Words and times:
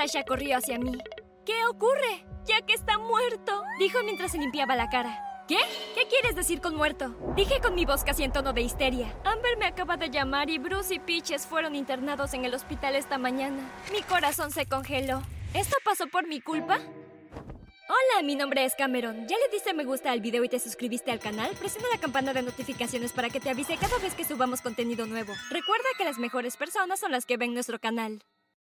Sasha 0.00 0.24
corrió 0.24 0.56
hacia 0.56 0.78
mí. 0.78 0.96
¿Qué 1.44 1.66
ocurre? 1.66 2.24
Jack 2.46 2.70
está 2.70 2.96
muerto, 2.96 3.62
dijo 3.78 3.98
mientras 4.02 4.32
se 4.32 4.38
limpiaba 4.38 4.74
la 4.74 4.88
cara. 4.88 5.44
¿Qué? 5.46 5.58
¿Qué 5.94 6.06
quieres 6.08 6.34
decir 6.34 6.62
con 6.62 6.74
muerto? 6.74 7.14
Dije 7.36 7.60
con 7.60 7.74
mi 7.74 7.84
voz 7.84 8.02
casi 8.02 8.22
en 8.22 8.32
tono 8.32 8.54
de 8.54 8.62
histeria. 8.62 9.14
Amber 9.26 9.58
me 9.58 9.66
acaba 9.66 9.98
de 9.98 10.08
llamar 10.08 10.48
y 10.48 10.56
Bruce 10.56 10.94
y 10.94 11.00
Peaches 11.00 11.46
fueron 11.46 11.74
internados 11.74 12.32
en 12.32 12.46
el 12.46 12.54
hospital 12.54 12.94
esta 12.94 13.18
mañana. 13.18 13.60
Mi 13.92 14.00
corazón 14.00 14.50
se 14.52 14.64
congeló. 14.64 15.20
¿Esto 15.52 15.76
pasó 15.84 16.06
por 16.06 16.26
mi 16.26 16.40
culpa? 16.40 16.76
Hola, 16.76 18.22
mi 18.24 18.36
nombre 18.36 18.64
es 18.64 18.74
Cameron. 18.76 19.28
¿Ya 19.28 19.36
le 19.36 19.52
diste 19.52 19.74
me 19.74 19.84
gusta 19.84 20.12
al 20.12 20.22
video 20.22 20.42
y 20.44 20.48
te 20.48 20.60
suscribiste 20.60 21.10
al 21.10 21.20
canal? 21.20 21.50
Presiona 21.56 21.88
la 21.92 22.00
campana 22.00 22.32
de 22.32 22.40
notificaciones 22.40 23.12
para 23.12 23.28
que 23.28 23.40
te 23.40 23.50
avise 23.50 23.76
cada 23.76 23.98
vez 23.98 24.14
que 24.14 24.24
subamos 24.24 24.62
contenido 24.62 25.04
nuevo. 25.04 25.34
Recuerda 25.50 25.88
que 25.98 26.04
las 26.04 26.16
mejores 26.16 26.56
personas 26.56 27.00
son 27.00 27.12
las 27.12 27.26
que 27.26 27.36
ven 27.36 27.52
nuestro 27.52 27.78
canal. 27.78 28.22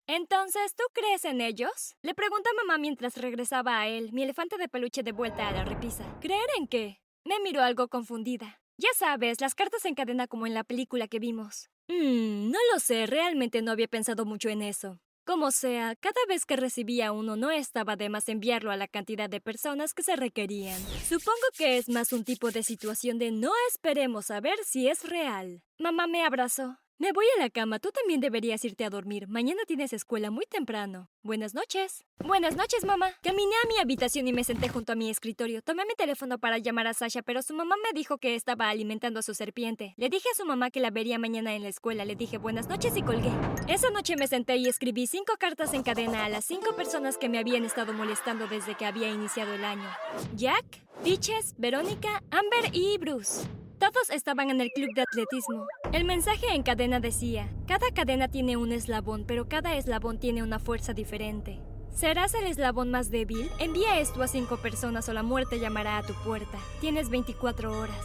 Entonces, 0.08 0.76
¿tú 0.76 0.84
crees 0.92 1.24
en 1.24 1.40
ellos? 1.40 1.96
Le 2.02 2.14
pregunta 2.14 2.50
a 2.50 2.66
mamá 2.66 2.78
mientras 2.78 3.16
regresaba 3.18 3.80
a 3.80 3.88
él, 3.88 4.12
mi 4.12 4.24
elefante 4.24 4.58
de 4.58 4.68
peluche 4.68 5.02
de 5.02 5.14
vuelta 5.14 5.48
a 5.48 5.52
la 5.52 5.64
repisa. 5.64 6.04
¿Creer 6.20 6.48
en 6.58 6.68
qué? 6.68 7.02
Me 7.24 7.40
miró 7.40 7.62
algo 7.62 7.88
confundida. 7.88 8.62
Ya 8.78 8.90
sabes, 8.98 9.40
las 9.40 9.56
cartas 9.56 9.86
en 9.86 9.96
cadena 9.96 10.28
como 10.28 10.46
en 10.46 10.54
la 10.54 10.66
película 10.66 11.08
que 11.08 11.20
vimos. 11.20 11.70
Mmm, 11.88 12.52
no 12.52 12.60
lo 12.74 12.80
sé, 12.80 13.06
realmente 13.06 13.62
no 13.62 13.72
había 13.72 13.88
pensado 13.88 14.26
mucho 14.26 14.50
en 14.50 14.62
eso. 14.62 15.00
Como 15.26 15.52
sea, 15.52 15.96
cada 15.96 16.20
vez 16.28 16.46
que 16.46 16.58
recibía 16.58 17.14
uno 17.14 17.38
no 17.38 17.50
estaba 17.50 17.96
de 17.96 18.10
más 18.10 18.28
enviarlo 18.28 18.72
a 18.72 18.76
la 18.78 18.90
cantidad 18.90 19.30
de 19.30 19.40
personas 19.40 19.94
que 19.94 20.04
se 20.04 20.18
requerían. 20.18 20.82
Supongo 21.08 21.48
que 21.58 21.78
es 21.78 21.88
más 21.88 22.12
un 22.12 22.26
tipo 22.26 22.52
de 22.52 22.62
situación 22.62 23.20
de 23.20 23.32
no 23.32 23.54
esperemos 23.70 24.32
a 24.32 24.42
ver 24.42 24.58
si 24.66 24.90
es 24.90 25.08
real. 25.08 25.64
Mamá 25.80 26.08
me 26.08 26.26
abrazó. 26.26 26.78
Me 27.04 27.12
voy 27.12 27.26
a 27.36 27.42
la 27.42 27.50
cama, 27.50 27.80
tú 27.80 27.92
también 27.92 28.22
deberías 28.22 28.64
irte 28.64 28.86
a 28.86 28.90
dormir. 28.90 29.28
Mañana 29.28 29.64
tienes 29.68 29.92
escuela 29.92 30.32
muy 30.32 30.46
temprano. 30.46 31.10
Buenas 31.22 31.54
noches. 31.54 32.06
Buenas 32.20 32.56
noches, 32.56 32.86
mamá. 32.86 33.12
Caminé 33.22 33.54
a 33.62 33.68
mi 33.68 33.78
habitación 33.78 34.26
y 34.30 34.32
me 34.32 34.46
senté 34.46 34.70
junto 34.70 34.94
a 34.94 34.96
mi 34.96 35.10
escritorio. 35.10 35.62
Tomé 35.62 35.84
mi 35.84 35.96
teléfono 35.96 36.38
para 36.38 36.60
llamar 36.60 36.88
a 36.88 36.94
Sasha, 36.94 37.22
pero 37.22 37.42
su 37.42 37.54
mamá 37.54 37.76
me 37.84 37.92
dijo 37.92 38.20
que 38.20 38.36
estaba 38.36 38.70
alimentando 38.70 39.20
a 39.20 39.22
su 39.22 39.34
serpiente. 39.34 39.96
Le 39.98 40.08
dije 40.08 40.30
a 40.32 40.38
su 40.38 40.46
mamá 40.46 40.72
que 40.72 40.80
la 40.80 40.92
vería 40.92 41.20
mañana 41.20 41.54
en 41.54 41.64
la 41.64 41.68
escuela. 41.68 42.06
Le 42.06 42.16
dije 42.16 42.38
buenas 42.38 42.70
noches 42.70 42.96
y 42.96 43.02
colgué. 43.02 43.34
Esa 43.68 43.90
noche 43.90 44.16
me 44.16 44.30
senté 44.30 44.56
y 44.56 44.70
escribí 44.70 45.06
cinco 45.06 45.34
cartas 45.38 45.74
en 45.74 45.84
cadena 45.84 46.24
a 46.24 46.30
las 46.30 46.46
cinco 46.46 46.74
personas 46.74 47.18
que 47.18 47.28
me 47.28 47.38
habían 47.38 47.66
estado 47.66 47.92
molestando 47.92 48.48
desde 48.48 48.76
que 48.76 48.86
había 48.86 49.10
iniciado 49.10 49.54
el 49.56 49.66
año. 49.66 49.90
Jack, 50.38 50.64
Peaches, 51.04 51.54
Verónica, 51.58 52.24
Amber 52.32 52.70
y 52.72 52.98
Bruce. 52.98 53.46
Todos 53.84 54.12
estaban 54.12 54.50
en 54.50 54.62
el 54.62 54.72
club 54.72 54.94
de 54.96 55.02
atletismo. 55.02 55.68
El 55.92 56.06
mensaje 56.06 56.48
en 56.54 56.64
cadena 56.64 57.02
decía, 57.02 57.50
cada 57.68 57.92
cadena 57.92 58.30
tiene 58.30 58.56
un 58.56 58.72
eslabón, 58.72 59.26
pero 59.28 59.50
cada 59.50 59.76
eslabón 59.76 60.20
tiene 60.20 60.42
una 60.42 60.58
fuerza 60.58 60.94
diferente. 60.94 61.60
¿Serás 61.94 62.34
el 62.34 62.46
eslabón 62.46 62.92
más 62.92 63.12
débil? 63.12 63.52
Envía 63.60 64.00
esto 64.00 64.24
a 64.24 64.30
cinco 64.30 64.56
personas 64.56 65.10
o 65.10 65.14
la 65.14 65.22
muerte 65.22 65.60
llamará 65.60 65.98
a 65.98 66.04
tu 66.04 66.14
puerta. 66.24 66.58
Tienes 66.80 67.10
24 67.10 67.78
horas. 67.78 68.00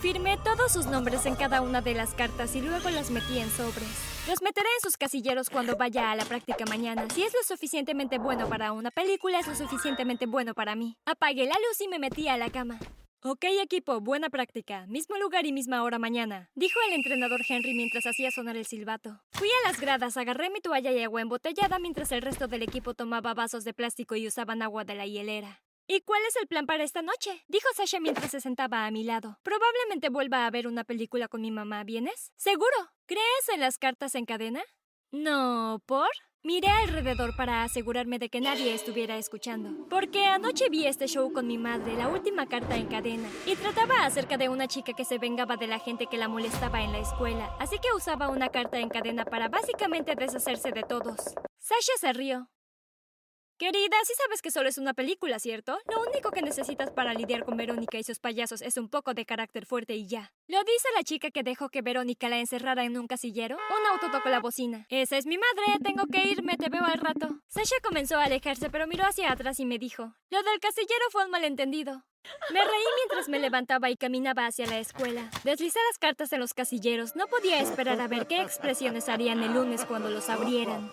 Firmé 0.00 0.38
todos 0.38 0.72
sus 0.72 0.86
nombres 0.86 1.24
en 1.24 1.36
cada 1.36 1.60
una 1.60 1.82
de 1.82 1.94
las 1.94 2.12
cartas 2.14 2.56
y 2.56 2.60
luego 2.60 2.90
las 2.90 3.12
metí 3.12 3.38
en 3.38 3.48
sobres. 3.50 4.26
Los 4.26 4.42
meteré 4.42 4.66
en 4.74 4.82
sus 4.82 4.96
casilleros 4.96 5.50
cuando 5.50 5.76
vaya 5.76 6.10
a 6.10 6.16
la 6.16 6.24
práctica 6.24 6.64
mañana. 6.68 7.06
Si 7.14 7.22
es 7.22 7.32
lo 7.32 7.44
suficientemente 7.46 8.18
bueno 8.18 8.48
para 8.48 8.72
una 8.72 8.90
película, 8.90 9.38
es 9.38 9.46
lo 9.46 9.54
suficientemente 9.54 10.26
bueno 10.26 10.52
para 10.52 10.74
mí. 10.74 10.96
Apagué 11.06 11.44
la 11.44 11.54
luz 11.54 11.80
y 11.80 11.86
me 11.86 12.00
metí 12.00 12.26
a 12.26 12.36
la 12.36 12.50
cama. 12.50 12.80
Ok 13.28 13.44
equipo, 13.60 14.00
buena 14.00 14.30
práctica. 14.30 14.86
Mismo 14.86 15.16
lugar 15.16 15.46
y 15.46 15.52
misma 15.52 15.82
hora 15.82 15.98
mañana, 15.98 16.48
dijo 16.54 16.78
el 16.86 16.94
entrenador 16.94 17.40
Henry 17.48 17.74
mientras 17.74 18.06
hacía 18.06 18.30
sonar 18.30 18.56
el 18.56 18.66
silbato. 18.66 19.20
Fui 19.32 19.48
a 19.48 19.68
las 19.68 19.80
gradas, 19.80 20.16
agarré 20.16 20.48
mi 20.48 20.60
toalla 20.60 20.92
y 20.92 21.02
agua 21.02 21.22
embotellada 21.22 21.80
mientras 21.80 22.12
el 22.12 22.22
resto 22.22 22.46
del 22.46 22.62
equipo 22.62 22.94
tomaba 22.94 23.34
vasos 23.34 23.64
de 23.64 23.74
plástico 23.74 24.14
y 24.14 24.28
usaban 24.28 24.62
agua 24.62 24.84
de 24.84 24.94
la 24.94 25.06
hielera. 25.06 25.60
¿Y 25.88 26.02
cuál 26.02 26.22
es 26.28 26.36
el 26.36 26.46
plan 26.46 26.66
para 26.66 26.84
esta 26.84 27.02
noche? 27.02 27.42
Dijo 27.48 27.66
Sasha 27.74 27.98
mientras 27.98 28.30
se 28.30 28.40
sentaba 28.40 28.86
a 28.86 28.92
mi 28.92 29.02
lado. 29.02 29.40
Probablemente 29.42 30.08
vuelva 30.08 30.46
a 30.46 30.50
ver 30.52 30.68
una 30.68 30.84
película 30.84 31.26
con 31.26 31.40
mi 31.40 31.50
mamá, 31.50 31.82
¿vienes? 31.82 32.32
Seguro. 32.36 32.92
¿Crees 33.06 33.48
en 33.52 33.58
las 33.58 33.78
cartas 33.78 34.14
en 34.14 34.26
cadena? 34.26 34.62
No, 35.10 35.82
¿por? 35.84 36.10
Miré 36.46 36.68
alrededor 36.68 37.34
para 37.34 37.64
asegurarme 37.64 38.20
de 38.20 38.28
que 38.28 38.40
nadie 38.40 38.72
estuviera 38.72 39.18
escuchando. 39.18 39.84
Porque 39.90 40.26
anoche 40.26 40.68
vi 40.68 40.86
este 40.86 41.08
show 41.08 41.32
con 41.32 41.48
mi 41.48 41.58
madre, 41.58 41.96
la 41.96 42.06
última 42.06 42.46
carta 42.46 42.76
en 42.76 42.86
cadena, 42.86 43.28
y 43.46 43.56
trataba 43.56 44.04
acerca 44.04 44.36
de 44.36 44.48
una 44.48 44.68
chica 44.68 44.92
que 44.92 45.04
se 45.04 45.18
vengaba 45.18 45.56
de 45.56 45.66
la 45.66 45.80
gente 45.80 46.06
que 46.06 46.18
la 46.18 46.28
molestaba 46.28 46.82
en 46.82 46.92
la 46.92 47.00
escuela, 47.00 47.52
así 47.58 47.80
que 47.80 47.92
usaba 47.96 48.28
una 48.28 48.50
carta 48.50 48.78
en 48.78 48.90
cadena 48.90 49.24
para 49.24 49.48
básicamente 49.48 50.14
deshacerse 50.14 50.70
de 50.70 50.84
todos. 50.84 51.16
Sasha 51.58 51.96
se 51.98 52.12
rió. 52.12 52.48
Querida, 53.58 53.96
sí 54.04 54.12
sabes 54.22 54.42
que 54.42 54.50
solo 54.50 54.68
es 54.68 54.76
una 54.76 54.92
película, 54.92 55.38
¿cierto? 55.38 55.78
Lo 55.90 56.02
único 56.02 56.30
que 56.30 56.42
necesitas 56.42 56.90
para 56.90 57.14
lidiar 57.14 57.42
con 57.42 57.56
Verónica 57.56 57.96
y 57.96 58.04
sus 58.04 58.18
payasos 58.18 58.60
es 58.60 58.76
un 58.76 58.90
poco 58.90 59.14
de 59.14 59.24
carácter 59.24 59.64
fuerte 59.64 59.94
y 59.96 60.06
ya. 60.06 60.30
¿Lo 60.46 60.58
dice 60.58 60.88
la 60.94 61.02
chica 61.02 61.30
que 61.30 61.42
dejó 61.42 61.70
que 61.70 61.80
Verónica 61.80 62.28
la 62.28 62.38
encerrara 62.38 62.84
en 62.84 62.98
un 62.98 63.06
casillero? 63.06 63.56
Un 63.56 63.86
auto 63.86 64.10
tocó 64.10 64.28
la 64.28 64.40
bocina. 64.40 64.84
Esa 64.90 65.16
es 65.16 65.24
mi 65.24 65.38
madre, 65.38 65.82
tengo 65.82 66.04
que 66.04 66.28
irme, 66.28 66.58
te 66.58 66.68
veo 66.68 66.84
al 66.84 66.98
rato. 66.98 67.28
Sasha 67.48 67.76
comenzó 67.82 68.18
a 68.18 68.24
alejarse, 68.24 68.68
pero 68.68 68.86
miró 68.86 69.04
hacia 69.04 69.32
atrás 69.32 69.58
y 69.58 69.64
me 69.64 69.78
dijo, 69.78 70.12
lo 70.28 70.42
del 70.42 70.60
casillero 70.60 71.04
fue 71.10 71.24
un 71.24 71.30
malentendido. 71.30 72.04
Me 72.52 72.60
reí 72.60 72.84
mientras 72.96 73.28
me 73.28 73.38
levantaba 73.38 73.90
y 73.90 73.96
caminaba 73.96 74.46
hacia 74.46 74.66
la 74.66 74.78
escuela. 74.78 75.30
Deslicé 75.44 75.78
las 75.88 75.98
cartas 75.98 76.32
en 76.32 76.40
los 76.40 76.54
casilleros. 76.54 77.16
No 77.16 77.26
podía 77.26 77.60
esperar 77.60 78.00
a 78.00 78.08
ver 78.08 78.26
qué 78.26 78.40
expresiones 78.40 79.08
harían 79.08 79.42
el 79.42 79.54
lunes 79.54 79.84
cuando 79.84 80.10
los 80.10 80.28
abrieran. 80.28 80.90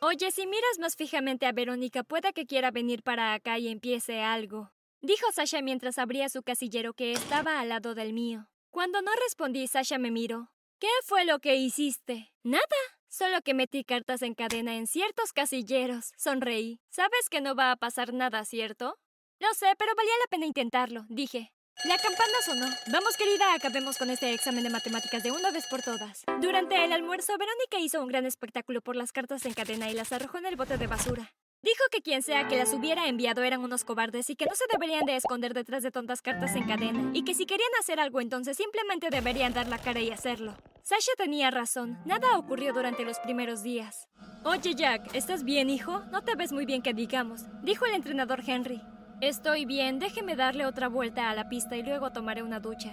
Oye, 0.00 0.30
si 0.30 0.46
miras 0.46 0.78
más 0.78 0.96
fijamente 0.96 1.46
a 1.46 1.52
Verónica, 1.52 2.02
puede 2.02 2.32
que 2.32 2.46
quiera 2.46 2.70
venir 2.70 3.02
para 3.02 3.34
acá 3.34 3.58
y 3.58 3.68
empiece 3.68 4.20
algo. 4.20 4.72
Dijo 5.00 5.30
Sasha 5.32 5.62
mientras 5.62 5.98
abría 5.98 6.28
su 6.28 6.42
casillero 6.42 6.94
que 6.94 7.12
estaba 7.12 7.60
al 7.60 7.68
lado 7.68 7.94
del 7.94 8.12
mío. 8.12 8.48
Cuando 8.70 9.02
no 9.02 9.10
respondí, 9.24 9.66
Sasha 9.66 9.98
me 9.98 10.10
miró. 10.10 10.50
¿Qué 10.78 10.88
fue 11.04 11.24
lo 11.24 11.38
que 11.38 11.56
hiciste? 11.56 12.32
Nada. 12.42 12.64
Solo 13.08 13.42
que 13.42 13.52
metí 13.52 13.84
cartas 13.84 14.22
en 14.22 14.34
cadena 14.34 14.76
en 14.76 14.86
ciertos 14.86 15.32
casilleros. 15.32 16.12
Sonreí. 16.16 16.80
Sabes 16.88 17.28
que 17.28 17.40
no 17.40 17.54
va 17.54 17.70
a 17.70 17.76
pasar 17.76 18.14
nada, 18.14 18.44
¿cierto? 18.44 18.96
Lo 19.42 19.52
sé, 19.54 19.74
pero 19.76 19.92
valía 19.96 20.12
la 20.20 20.28
pena 20.30 20.46
intentarlo, 20.46 21.04
dije. 21.08 21.52
La 21.84 21.98
campana 21.98 22.32
sonó. 22.44 22.66
Vamos, 22.92 23.16
querida, 23.16 23.54
acabemos 23.54 23.98
con 23.98 24.08
este 24.08 24.32
examen 24.32 24.62
de 24.62 24.70
matemáticas 24.70 25.24
de 25.24 25.32
una 25.32 25.50
vez 25.50 25.66
por 25.66 25.82
todas. 25.82 26.22
Durante 26.40 26.84
el 26.84 26.92
almuerzo, 26.92 27.36
Verónica 27.36 27.80
hizo 27.80 28.00
un 28.00 28.06
gran 28.06 28.24
espectáculo 28.24 28.82
por 28.82 28.94
las 28.94 29.10
cartas 29.10 29.44
en 29.44 29.54
cadena 29.54 29.90
y 29.90 29.94
las 29.94 30.12
arrojó 30.12 30.38
en 30.38 30.46
el 30.46 30.54
bote 30.54 30.78
de 30.78 30.86
basura. 30.86 31.32
Dijo 31.60 31.82
que 31.90 32.02
quien 32.02 32.22
sea 32.22 32.46
que 32.46 32.56
las 32.56 32.72
hubiera 32.72 33.08
enviado 33.08 33.42
eran 33.42 33.64
unos 33.64 33.82
cobardes 33.82 34.30
y 34.30 34.36
que 34.36 34.46
no 34.46 34.54
se 34.54 34.64
deberían 34.70 35.06
de 35.06 35.16
esconder 35.16 35.54
detrás 35.54 35.82
de 35.82 35.90
tontas 35.90 36.22
cartas 36.22 36.54
en 36.54 36.68
cadena, 36.68 37.10
y 37.12 37.24
que 37.24 37.34
si 37.34 37.44
querían 37.44 37.70
hacer 37.80 37.98
algo 37.98 38.20
entonces 38.20 38.56
simplemente 38.56 39.10
deberían 39.10 39.54
dar 39.54 39.66
la 39.66 39.78
cara 39.78 39.98
y 39.98 40.12
hacerlo. 40.12 40.56
Sasha 40.84 41.12
tenía 41.16 41.50
razón, 41.50 41.98
nada 42.04 42.38
ocurrió 42.38 42.72
durante 42.72 43.04
los 43.04 43.18
primeros 43.18 43.64
días. 43.64 44.06
Oye 44.44 44.74
Jack, 44.76 45.14
¿estás 45.14 45.42
bien, 45.42 45.68
hijo? 45.68 46.00
No 46.12 46.22
te 46.22 46.36
ves 46.36 46.52
muy 46.52 46.64
bien 46.64 46.82
que 46.82 46.94
digamos, 46.94 47.42
dijo 47.62 47.86
el 47.86 47.94
entrenador 47.94 48.42
Henry. 48.46 48.82
Estoy 49.22 49.66
bien, 49.66 50.00
déjeme 50.00 50.34
darle 50.34 50.66
otra 50.66 50.88
vuelta 50.88 51.30
a 51.30 51.34
la 51.36 51.48
pista 51.48 51.76
y 51.76 51.84
luego 51.84 52.10
tomaré 52.10 52.42
una 52.42 52.58
ducha. 52.58 52.90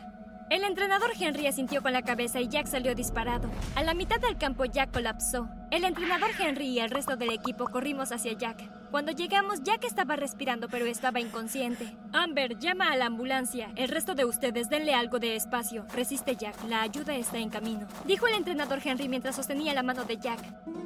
El 0.51 0.63
entrenador 0.63 1.09
Henry 1.19 1.47
asintió 1.47 1.81
con 1.81 1.91
la 1.91 2.03
cabeza 2.03 2.39
y 2.39 2.47
Jack 2.47 2.67
salió 2.67 2.93
disparado. 2.93 3.49
A 3.75 3.81
la 3.81 3.95
mitad 3.95 4.19
del 4.19 4.37
campo 4.37 4.65
Jack 4.65 4.91
colapsó. 4.91 5.49
El 5.71 5.83
entrenador 5.85 6.29
Henry 6.39 6.67
y 6.67 6.79
el 6.81 6.91
resto 6.91 7.15
del 7.15 7.31
equipo 7.31 7.65
corrimos 7.65 8.11
hacia 8.11 8.33
Jack. 8.33 8.61
Cuando 8.91 9.11
llegamos, 9.11 9.61
Jack 9.61 9.83
estaba 9.83 10.15
respirando 10.15 10.67
pero 10.67 10.85
estaba 10.85 11.19
inconsciente. 11.19 11.95
Amber, 12.11 12.57
llama 12.57 12.87
a 12.91 12.95
la 12.95 13.05
ambulancia. 13.05 13.71
El 13.75 13.89
resto 13.89 14.15
de 14.15 14.25
ustedes 14.25 14.67
denle 14.67 14.95
algo 14.95 15.19
de 15.19 15.35
espacio. 15.35 15.85
Resiste 15.93 16.35
Jack, 16.35 16.55
la 16.67 16.81
ayuda 16.81 17.15
está 17.15 17.37
en 17.37 17.49
camino. 17.49 17.87
Dijo 18.05 18.25
el 18.27 18.33
entrenador 18.33 18.79
Henry 18.83 19.07
mientras 19.07 19.35
sostenía 19.35 19.75
la 19.75 19.83
mano 19.83 20.05
de 20.05 20.17
Jack. 20.17 20.39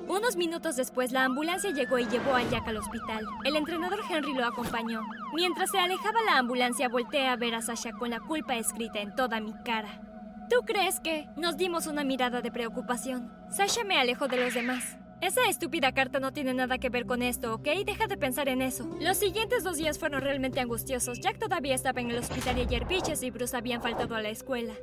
Unos 0.09 0.35
minutos 0.35 0.75
después, 0.75 1.13
la 1.13 1.23
ambulancia 1.23 1.71
llegó 1.71 1.97
y 1.97 2.05
llevó 2.05 2.35
a 2.35 2.43
Jack 2.43 2.67
al 2.67 2.77
hospital. 2.77 3.25
El 3.45 3.55
entrenador 3.55 4.01
Henry 4.09 4.33
lo 4.33 4.45
acompañó. 4.45 5.01
Mientras 5.33 5.71
se 5.71 5.79
alejaba 5.79 6.19
la 6.25 6.39
ambulancia, 6.39 6.89
volteé 6.89 7.27
a 7.27 7.37
ver 7.37 7.55
a 7.55 7.61
Sasha 7.61 7.93
con 7.93 8.09
la 8.09 8.19
culpa 8.19 8.57
escrita 8.57 8.99
en 8.99 9.15
toda 9.15 9.39
mi 9.39 9.53
cara. 9.63 10.01
¿Tú 10.49 10.65
crees 10.65 10.99
que? 10.99 11.29
Nos 11.37 11.55
dimos 11.55 11.87
una 11.87 12.03
mirada 12.03 12.41
de 12.41 12.51
preocupación. 12.51 13.31
Sasha 13.49 13.85
me 13.85 13.97
alejó 13.97 14.27
de 14.27 14.43
los 14.43 14.53
demás. 14.53 14.97
Esa 15.23 15.47
estúpida 15.47 15.93
carta 15.93 16.19
no 16.19 16.33
tiene 16.33 16.53
nada 16.53 16.79
que 16.79 16.89
ver 16.89 17.05
con 17.05 17.21
esto, 17.21 17.53
¿ok? 17.53 17.63
Deja 17.85 18.07
de 18.07 18.17
pensar 18.17 18.49
en 18.49 18.61
eso. 18.61 18.85
Los 18.99 19.15
siguientes 19.15 19.63
dos 19.63 19.77
días 19.77 19.97
fueron 19.97 20.19
realmente 20.19 20.59
angustiosos. 20.59 21.21
Jack 21.21 21.39
todavía 21.39 21.75
estaba 21.75 22.01
en 22.01 22.11
el 22.11 22.17
hospital 22.17 22.57
y 22.57 22.61
ayer 22.63 22.85
Peaches 22.85 23.23
y 23.23 23.31
Bruce 23.31 23.55
habían 23.55 23.81
faltado 23.81 24.15
a 24.15 24.21
la 24.21 24.27
escuela. 24.27 24.73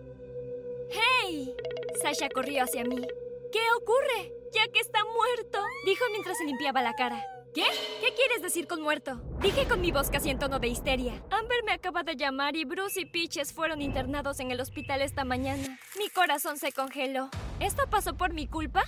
¡Hey! 0.90 1.54
Sasha 2.02 2.31
corrió 2.31 2.64
hacia 2.64 2.84
mí. 2.84 3.06
¿Qué 3.52 3.60
ocurre? 3.82 4.32
Jack 4.54 4.70
está 4.81 5.00
muerto, 5.04 5.58
dijo 5.84 6.04
mientras 6.10 6.38
se 6.38 6.46
limpiaba 6.46 6.81
la 6.81 6.94
cara. 6.94 7.22
¿Qué? 7.52 7.66
¿Qué 8.00 8.14
quieres 8.14 8.40
decir 8.40 8.66
con 8.66 8.81
muerto? 8.81 9.20
Dije 9.43 9.69
con 9.69 9.82
mi 9.82 9.93
voz 9.93 10.08
casi 10.08 10.31
en 10.31 10.38
tono 10.38 10.58
de 10.58 10.69
histeria. 10.69 11.22
Amber 11.28 11.64
me 11.66 11.72
acaba 11.72 12.02
de 12.02 12.16
llamar 12.16 12.56
y 12.56 12.64
Bruce 12.64 13.02
y 13.02 13.04
Peaches 13.04 13.52
fueron 13.52 13.82
internados 13.82 14.40
en 14.40 14.50
el 14.50 14.60
hospital 14.62 15.02
esta 15.02 15.25
mañana. 15.25 15.78
Mi 15.98 16.08
corazón 16.08 16.56
se 16.56 16.72
congeló. 16.72 17.28
¿Esto 17.60 17.82
pasó 17.90 18.16
por 18.16 18.32
mi 18.32 18.46
culpa? 18.46 18.84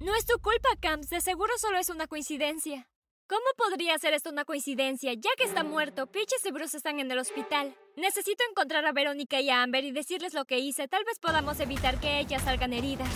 No 0.00 0.14
es 0.14 0.26
tu 0.26 0.38
culpa, 0.40 0.68
Camps. 0.80 1.08
De 1.08 1.20
seguro 1.20 1.52
solo 1.58 1.78
es 1.78 1.88
una 1.88 2.06
coincidencia. 2.06 2.86
¿Cómo 3.28 3.44
podría 3.56 3.98
ser 3.98 4.14
esto 4.14 4.30
una 4.30 4.44
coincidencia? 4.44 5.14
Ya 5.14 5.30
que 5.36 5.44
está 5.44 5.64
muerto, 5.64 6.06
Peaches 6.06 6.44
y 6.44 6.52
Bruce 6.52 6.76
están 6.76 7.00
en 7.00 7.10
el 7.10 7.18
hospital. 7.18 7.74
Necesito 7.96 8.44
encontrar 8.48 8.84
a 8.86 8.92
Verónica 8.92 9.40
y 9.40 9.50
a 9.50 9.62
Amber 9.62 9.84
y 9.84 9.90
decirles 9.90 10.34
lo 10.34 10.44
que 10.44 10.58
hice. 10.58 10.86
Tal 10.86 11.02
vez 11.04 11.18
podamos 11.18 11.58
evitar 11.58 11.98
que 11.98 12.20
ellas 12.20 12.42
salgan 12.44 12.72
heridas. 12.72 13.08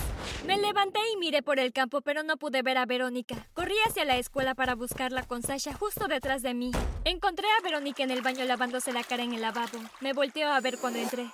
Me 0.46 0.58
levanté 0.58 0.98
y 1.12 1.16
miré 1.18 1.42
por 1.42 1.60
el 1.60 1.72
campo, 1.72 2.00
pero 2.00 2.22
no 2.22 2.38
pude 2.38 2.62
ver 2.62 2.78
a 2.78 2.86
Verónica. 2.86 3.46
Corrí 3.52 3.76
hacia 3.86 4.04
la 4.04 4.16
escuela 4.16 4.54
para 4.54 4.74
buscarla 4.74 5.22
con 5.24 5.42
Sasha 5.42 5.74
justo 5.74 6.08
detrás 6.08 6.42
de 6.42 6.54
mí. 6.54 6.72
Encontré 7.04 7.46
a 7.58 7.62
Verónica 7.62 8.02
en 8.02 8.10
el 8.10 8.22
baño 8.22 8.44
lavándose 8.46 8.92
la 8.92 9.04
cara 9.04 9.22
en 9.22 9.34
el 9.34 9.42
lavabo. 9.42 9.78
Me 10.00 10.12
volteó 10.12 10.48
a 10.48 10.60
ver 10.60 10.78
cuando 10.78 10.98
entré. 10.98 11.30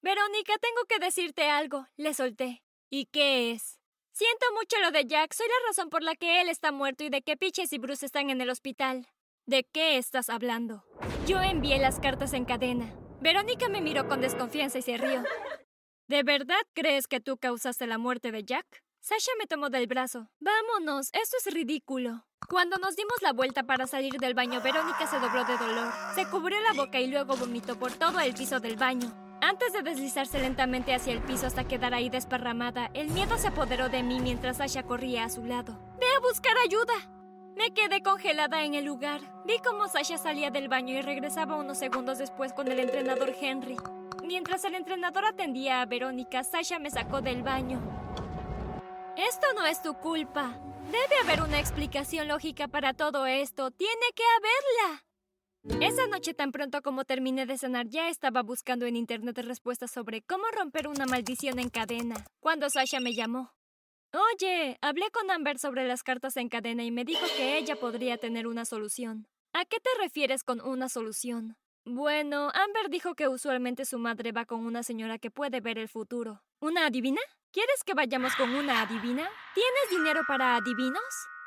Verónica, 0.00 0.54
tengo 0.60 0.82
que 0.88 0.98
decirte 0.98 1.48
algo. 1.50 1.86
Le 1.96 2.14
solté. 2.14 2.64
¿Y 2.90 3.06
qué 3.06 3.52
es? 3.52 3.71
Siento 4.12 4.46
mucho 4.52 4.78
lo 4.80 4.90
de 4.90 5.06
Jack. 5.06 5.32
Soy 5.32 5.46
la 5.48 5.68
razón 5.68 5.88
por 5.88 6.02
la 6.02 6.14
que 6.14 6.42
él 6.42 6.50
está 6.50 6.70
muerto 6.70 7.02
y 7.02 7.08
de 7.08 7.22
que 7.22 7.36
Peaches 7.36 7.72
y 7.72 7.78
Bruce 7.78 8.04
están 8.04 8.28
en 8.28 8.42
el 8.42 8.50
hospital. 8.50 9.08
¿De 9.46 9.64
qué 9.64 9.96
estás 9.96 10.28
hablando? 10.28 10.84
Yo 11.26 11.40
envié 11.40 11.78
las 11.78 11.98
cartas 11.98 12.34
en 12.34 12.44
cadena. 12.44 12.94
Verónica 13.20 13.70
me 13.70 13.80
miró 13.80 14.08
con 14.08 14.20
desconfianza 14.20 14.78
y 14.78 14.82
se 14.82 14.98
rió. 14.98 15.22
¿De 16.08 16.22
verdad 16.24 16.60
crees 16.74 17.06
que 17.06 17.20
tú 17.20 17.38
causaste 17.38 17.86
la 17.86 17.96
muerte 17.96 18.32
de 18.32 18.44
Jack? 18.44 18.82
Sasha 19.00 19.32
me 19.38 19.46
tomó 19.46 19.70
del 19.70 19.86
brazo. 19.86 20.28
Vámonos, 20.40 21.08
esto 21.12 21.38
es 21.38 21.52
ridículo. 21.52 22.26
Cuando 22.48 22.76
nos 22.76 22.94
dimos 22.96 23.22
la 23.22 23.32
vuelta 23.32 23.62
para 23.62 23.86
salir 23.86 24.12
del 24.18 24.34
baño, 24.34 24.60
Verónica 24.60 25.06
se 25.06 25.18
dobló 25.18 25.44
de 25.44 25.56
dolor. 25.56 25.90
Se 26.14 26.26
cubrió 26.26 26.60
la 26.60 26.74
boca 26.74 27.00
y 27.00 27.06
luego 27.06 27.34
vomitó 27.36 27.78
por 27.78 27.92
todo 27.92 28.20
el 28.20 28.34
piso 28.34 28.60
del 28.60 28.76
baño. 28.76 29.10
Antes 29.44 29.72
de 29.72 29.82
deslizarse 29.82 30.38
lentamente 30.38 30.94
hacia 30.94 31.12
el 31.12 31.20
piso 31.20 31.48
hasta 31.48 31.64
quedar 31.64 31.94
ahí 31.94 32.08
desparramada, 32.08 32.92
el 32.94 33.08
miedo 33.08 33.36
se 33.38 33.48
apoderó 33.48 33.88
de 33.88 34.04
mí 34.04 34.20
mientras 34.20 34.58
Sasha 34.58 34.84
corría 34.84 35.24
a 35.24 35.28
su 35.28 35.44
lado. 35.44 35.76
¡Ve 35.98 36.06
a 36.16 36.20
buscar 36.20 36.52
ayuda! 36.64 36.94
Me 37.56 37.74
quedé 37.74 38.04
congelada 38.04 38.62
en 38.62 38.74
el 38.74 38.84
lugar. 38.84 39.20
Vi 39.44 39.58
cómo 39.58 39.88
Sasha 39.88 40.16
salía 40.16 40.52
del 40.52 40.68
baño 40.68 40.94
y 40.94 41.02
regresaba 41.02 41.56
unos 41.56 41.78
segundos 41.78 42.18
después 42.18 42.52
con 42.52 42.70
el 42.70 42.78
entrenador 42.78 43.34
Henry. 43.40 43.76
Mientras 44.24 44.64
el 44.64 44.76
entrenador 44.76 45.24
atendía 45.24 45.82
a 45.82 45.86
Verónica, 45.86 46.44
Sasha 46.44 46.78
me 46.78 46.90
sacó 46.90 47.20
del 47.20 47.42
baño. 47.42 47.80
Esto 49.16 49.48
no 49.56 49.66
es 49.66 49.82
tu 49.82 49.94
culpa. 49.94 50.56
Debe 50.84 51.18
haber 51.20 51.42
una 51.42 51.58
explicación 51.58 52.28
lógica 52.28 52.68
para 52.68 52.94
todo 52.94 53.26
esto. 53.26 53.72
Tiene 53.72 54.06
que 54.14 54.22
haberla. 54.38 55.02
Esa 55.80 56.08
noche 56.08 56.34
tan 56.34 56.50
pronto 56.50 56.82
como 56.82 57.04
terminé 57.04 57.46
de 57.46 57.56
cenar 57.56 57.86
ya 57.86 58.08
estaba 58.08 58.42
buscando 58.42 58.84
en 58.86 58.96
internet 58.96 59.38
respuestas 59.38 59.92
sobre 59.92 60.22
cómo 60.22 60.44
romper 60.56 60.88
una 60.88 61.06
maldición 61.06 61.60
en 61.60 61.70
cadena, 61.70 62.24
cuando 62.40 62.68
Sasha 62.68 62.98
me 62.98 63.14
llamó. 63.14 63.52
Oye, 64.12 64.76
hablé 64.80 65.10
con 65.12 65.30
Amber 65.30 65.58
sobre 65.58 65.86
las 65.86 66.02
cartas 66.02 66.36
en 66.36 66.48
cadena 66.48 66.82
y 66.82 66.90
me 66.90 67.04
dijo 67.04 67.24
que 67.36 67.58
ella 67.58 67.76
podría 67.76 68.18
tener 68.18 68.46
una 68.46 68.64
solución. 68.64 69.28
¿A 69.52 69.64
qué 69.64 69.78
te 69.78 69.90
refieres 70.00 70.42
con 70.42 70.60
una 70.60 70.88
solución? 70.88 71.56
Bueno, 71.84 72.50
Amber 72.54 72.88
dijo 72.90 73.14
que 73.14 73.28
usualmente 73.28 73.84
su 73.84 73.98
madre 73.98 74.32
va 74.32 74.44
con 74.44 74.66
una 74.66 74.82
señora 74.82 75.18
que 75.18 75.30
puede 75.30 75.60
ver 75.60 75.78
el 75.78 75.88
futuro. 75.88 76.42
¿Una 76.60 76.86
adivina? 76.86 77.20
¿Quieres 77.52 77.84
que 77.84 77.94
vayamos 77.94 78.34
con 78.34 78.54
una 78.54 78.82
adivina? 78.82 79.28
¿Tienes 79.54 79.90
dinero 79.90 80.22
para 80.26 80.56
adivinos? 80.56 81.02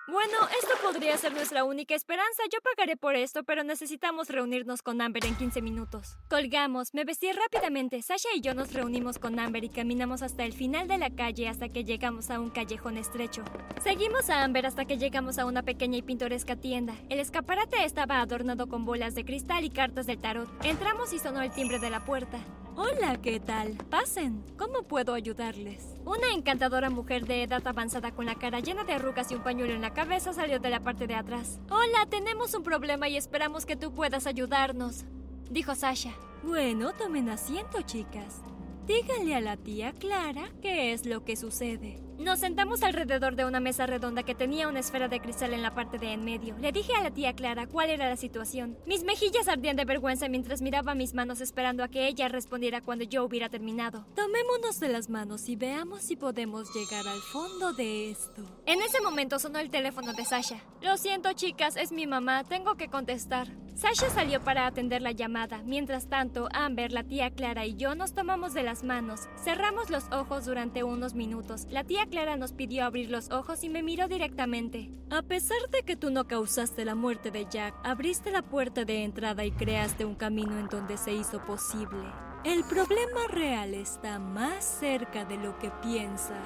Bueno, 0.08 0.38
esto 0.62 0.76
podría 0.84 1.18
ser 1.18 1.34
nuestra 1.34 1.64
única 1.64 1.96
esperanza. 1.96 2.44
Yo 2.54 2.60
pagaré 2.62 2.96
por 2.96 3.16
esto, 3.16 3.44
pero 3.44 3.64
necesitamos 3.64 4.30
reunirnos 4.30 4.84
con 4.84 5.02
Amber 5.02 5.26
en 5.26 5.36
15 5.36 5.64
minutos. 5.64 6.18
Colgamos, 6.30 6.94
me 6.94 7.06
vestí 7.06 7.32
rápidamente. 7.32 8.04
Sasha 8.04 8.30
y 8.36 8.42
yo 8.42 8.54
nos 8.54 8.72
reunimos 8.72 9.18
con 9.18 9.40
Amber 9.40 9.64
y 9.64 9.70
caminamos 9.70 10.22
hasta 10.22 10.46
el 10.46 10.54
final 10.54 10.88
de 10.88 11.00
la 11.00 11.10
calle 11.10 11.50
hasta 11.50 11.70
que 11.70 11.84
llegamos 11.84 12.30
a 12.30 12.40
un 12.40 12.52
callejón 12.52 12.98
estrecho. 12.98 13.44
Seguimos 13.84 14.30
a 14.30 14.44
Amber 14.44 14.68
hasta 14.68 14.86
que 14.86 15.00
llegamos 15.00 15.40
a 15.40 15.46
una 15.46 15.64
pequeña 15.64 15.98
y 15.98 16.04
pintoresca 16.04 16.56
tienda. 16.56 16.94
El 17.10 17.20
escaparate 17.20 17.84
estaba 17.84 18.22
adornado 18.22 18.68
con 18.68 18.86
bolas 18.86 19.16
de 19.16 19.26
cristal 19.26 19.64
y 19.66 19.72
cartas 19.72 20.06
del 20.06 20.20
tarot. 20.20 20.48
Entramos 20.64 21.14
y 21.14 21.20
sonó 21.20 21.42
el 21.42 21.52
timbre 21.52 21.80
de 21.80 21.90
la 21.90 22.06
puerta. 22.06 22.38
Hola, 22.78 23.22
¿qué 23.22 23.40
tal? 23.40 23.78
Pasen. 23.90 24.44
¿Cómo 24.58 24.84
puedo 24.84 25.14
ayudarles? 25.14 25.96
Una 26.04 26.34
encantadora 26.34 26.90
mujer 26.90 27.26
de 27.26 27.44
edad 27.44 27.66
avanzada 27.66 28.12
con 28.12 28.26
la 28.26 28.36
cara 28.36 28.60
llena 28.60 28.84
de 28.84 28.92
arrugas 28.92 29.32
y 29.32 29.36
un 29.36 29.44
pañuelo 29.44 29.74
en 29.74 29.82
la 29.82 29.94
cabeza 29.94 30.34
salió 30.34 30.60
de 30.60 30.70
la 30.70 30.82
parte 30.82 31.08
de 31.08 31.16
atrás. 31.16 31.58
Hola, 31.70 32.06
tenemos 32.10 32.54
un 32.54 32.64
problema 32.64 33.08
y 33.08 33.16
esperamos 33.16 33.66
que 33.66 33.78
tú 33.78 33.94
puedas 33.94 34.28
ayudarnos, 34.28 35.06
dijo 35.50 35.74
Sasha. 35.74 36.12
Bueno, 36.44 36.92
tomen 36.92 37.30
asiento, 37.30 37.82
chicas. 37.82 38.42
Díganle 38.86 39.36
a 39.36 39.42
la 39.42 39.56
tía 39.56 39.94
Clara 39.94 40.50
qué 40.62 40.92
es 40.92 41.06
lo 41.06 41.24
que 41.24 41.38
sucede. 41.38 42.05
Nos 42.18 42.40
sentamos 42.40 42.82
alrededor 42.82 43.36
de 43.36 43.46
una 43.46 43.60
mesa 43.60 43.86
redonda 43.86 44.24
que 44.24 44.36
tenía 44.36 44.68
una 44.70 44.80
esfera 44.80 45.08
de 45.08 45.20
cristal 45.20 45.54
en 45.54 45.62
la 45.62 45.76
parte 45.76 45.98
de 45.98 46.14
en 46.14 46.24
medio. 46.24 46.56
Le 46.60 46.72
dije 46.72 46.94
a 46.94 47.04
la 47.04 47.12
tía 47.12 47.34
Clara 47.34 47.68
cuál 47.68 47.90
era 47.90 48.08
la 48.08 48.16
situación. 48.16 48.78
Mis 48.86 49.04
mejillas 49.04 49.48
ardían 49.48 49.76
de 49.76 49.86
vergüenza 49.86 50.30
mientras 50.30 50.62
miraba 50.62 50.96
mis 50.96 51.14
manos 51.14 51.42
esperando 51.42 51.84
a 51.84 51.90
que 51.90 52.08
ella 52.08 52.30
respondiera 52.30 52.82
cuando 52.82 53.04
yo 53.04 53.26
hubiera 53.26 53.50
terminado. 53.50 54.06
Tomémonos 54.16 54.80
de 54.80 54.90
las 54.90 55.10
manos 55.10 55.50
y 55.50 55.56
veamos 55.56 56.04
si 56.04 56.16
podemos 56.16 56.74
llegar 56.74 57.06
al 57.08 57.20
fondo 57.20 57.74
de 57.74 58.12
esto. 58.12 58.44
En 58.66 58.82
ese 58.82 59.02
momento 59.02 59.38
sonó 59.38 59.60
el 59.60 59.70
teléfono 59.70 60.14
de 60.14 60.24
Sasha. 60.24 60.62
Lo 60.82 60.98
siento, 60.98 61.34
chicas, 61.34 61.76
es 61.76 61.92
mi 61.92 62.08
mamá. 62.08 62.44
Tengo 62.44 62.76
que 62.76 62.88
contestar. 62.88 63.50
Sasha 63.76 64.10
salió 64.10 64.40
para 64.42 64.68
atender 64.68 65.02
la 65.02 65.12
llamada. 65.12 65.62
Mientras 65.66 66.08
tanto, 66.08 66.48
Amber, 66.54 66.94
la 66.94 67.04
tía 67.04 67.30
Clara 67.32 67.66
y 67.66 67.76
yo 67.76 67.94
nos 67.94 68.14
tomamos 68.14 68.54
de 68.54 68.64
las 68.64 68.86
manos. 68.86 69.28
Cerramos 69.44 69.90
los 69.90 70.06
ojos 70.14 70.46
durante 70.46 70.86
unos 70.86 71.14
minutos. 71.14 71.68
La 71.70 71.84
Clara 72.06 72.38
nos 72.38 72.54
pidió 72.54 72.86
abrir 72.86 73.10
los 73.10 73.32
ojos 73.32 73.64
y 73.64 73.70
me 73.70 73.84
miró 73.84 74.08
directamente. 74.08 74.92
A 75.10 75.22
pesar 75.22 75.58
de 75.72 75.84
que 75.84 75.96
tú 75.96 76.10
no 76.10 76.28
causaste 76.28 76.86
la 76.86 76.96
muerte 76.96 77.32
de 77.32 77.46
Jack, 77.50 77.76
abriste 77.84 78.32
la 78.32 78.42
puerta 78.42 78.86
de 78.86 79.04
entrada 79.04 79.46
y 79.46 79.52
creaste 79.52 80.06
un 80.06 80.16
camino 80.16 80.60
en 80.60 80.68
donde 80.68 80.98
se 80.98 81.14
hizo 81.14 81.44
posible. 81.46 82.04
El 82.44 82.64
problema 82.64 83.28
real 83.30 83.74
está 83.74 84.20
más 84.20 84.64
cerca 84.64 85.26
de 85.26 85.38
lo 85.38 85.58
que 85.58 85.72
piensas. 85.82 86.38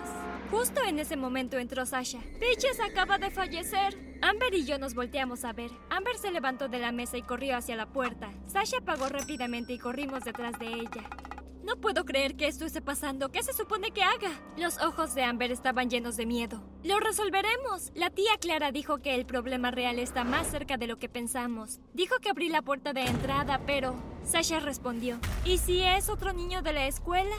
Justo 0.50 0.81
en 0.81 0.97
ese 0.97 1.17
momento 1.17 1.57
entró 1.57 1.85
Sasha. 1.85 2.19
Peaches 2.39 2.79
acaba 2.79 3.17
de 3.17 3.29
fallecer. 3.29 4.17
Amber 4.21 4.53
y 4.53 4.65
yo 4.65 4.79
nos 4.79 4.95
volteamos 4.95 5.44
a 5.44 5.51
ver. 5.51 5.71
Amber 5.89 6.17
se 6.17 6.31
levantó 6.31 6.69
de 6.69 6.79
la 6.79 6.94
mesa 6.94 7.17
y 7.17 7.21
corrió 7.21 7.57
hacia 7.57 7.75
la 7.75 7.85
puerta. 7.85 8.31
Sasha 8.47 8.77
apagó 8.77 9.09
rápidamente 9.09 9.73
y 9.73 9.77
corrimos 9.77 10.23
detrás 10.23 10.57
de 10.57 10.67
ella. 10.67 11.09
No 11.63 11.75
puedo 11.75 12.06
creer 12.06 12.35
que 12.35 12.47
esto 12.47 12.65
esté 12.65 12.81
pasando. 12.81 13.29
¿Qué 13.29 13.44
se 13.44 13.53
supone 13.53 13.91
que 13.91 14.03
haga? 14.03 14.31
Los 14.57 14.79
ojos 14.81 15.13
de 15.13 15.23
Amber 15.23 15.51
estaban 15.51 15.89
llenos 15.89 16.17
de 16.17 16.25
miedo. 16.25 16.63
Lo 16.83 17.00
resolveremos. 17.00 17.91
La 17.95 18.09
tía 18.09 18.31
Clara 18.39 18.71
dijo 18.71 19.00
que 19.00 19.16
el 19.16 19.25
problema 19.25 19.71
real 19.71 19.99
está 19.99 20.23
más 20.23 20.47
cerca 20.47 20.78
de 20.78 20.87
lo 20.87 20.97
que 20.97 21.09
pensamos. 21.09 21.80
Dijo 21.94 22.16
que 22.19 22.30
abrí 22.30 22.49
la 22.49 22.61
puerta 22.61 22.94
de 22.94 23.01
entrada, 23.01 23.61
pero... 23.66 23.95
Sasha 24.23 24.59
respondió. 24.59 25.19
¿Y 25.44 25.57
si 25.57 25.81
es 25.81 26.09
otro 26.09 26.33
niño 26.33 26.61
de 26.61 26.73
la 26.73 26.85
escuela? 26.87 27.35